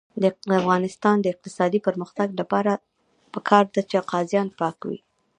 [0.21, 0.23] د
[0.61, 2.71] افغانستان د اقتصادي پرمختګ لپاره
[3.33, 4.99] پکار ده چې قاضیان پاک وي.